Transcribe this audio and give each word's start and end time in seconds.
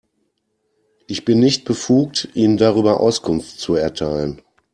Ich 1.05 1.25
bin 1.25 1.39
nicht 1.39 1.63
befugt, 1.63 2.27
Ihnen 2.33 2.57
darüber 2.57 2.99
Auskunft 3.01 3.59
zu 3.59 3.75
erteilen. 3.75 4.41